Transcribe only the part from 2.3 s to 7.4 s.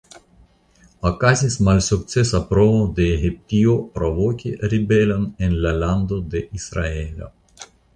provo de Egiptio provoki ribelon en la Lando de Israelo.